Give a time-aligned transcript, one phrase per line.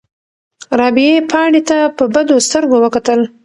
[0.79, 3.19] رابعې پاڼې ته په بدو سترګو وکتل.